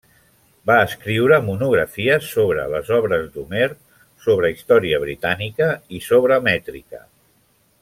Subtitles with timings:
[0.69, 3.67] Va escriure monografies sobre les obres d'Homer,
[4.29, 7.05] sobre història britànica i sobre mètrica.